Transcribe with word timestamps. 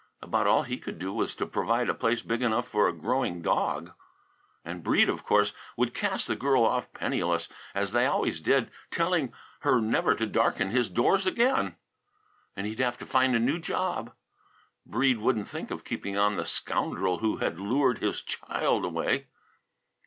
About 0.19 0.47
all 0.47 0.63
he 0.63 0.79
could 0.79 0.97
do 0.97 1.13
was 1.13 1.35
to 1.35 1.45
provide 1.45 1.87
a 1.87 1.93
place 1.93 2.23
big 2.23 2.41
enough 2.41 2.67
for 2.67 2.87
a 2.87 2.91
growing 2.91 3.43
dog. 3.43 3.91
And 4.65 4.81
Breede, 4.81 5.09
of 5.09 5.23
course, 5.23 5.53
would 5.77 5.93
cast 5.93 6.25
the 6.25 6.35
girl 6.35 6.63
off 6.63 6.91
penniless, 6.91 7.47
as 7.75 7.91
they 7.91 8.07
always 8.07 8.41
did, 8.41 8.71
telling 8.89 9.31
her 9.59 9.79
never 9.79 10.15
to 10.15 10.25
darken 10.25 10.71
his 10.71 10.89
doors 10.89 11.27
again. 11.27 11.75
And 12.55 12.65
he'd 12.65 12.79
have 12.79 12.97
to 12.97 13.05
find 13.05 13.35
a 13.35 13.39
new 13.39 13.59
job. 13.59 14.11
Breede 14.87 15.19
wouldn't 15.19 15.47
think 15.47 15.69
of 15.69 15.83
keeping 15.85 16.17
on 16.17 16.35
the 16.35 16.47
scoundrel 16.47 17.19
who 17.19 17.37
had 17.37 17.59
lured 17.59 17.99
his 17.99 18.23
child 18.23 18.83
away. 18.85 19.27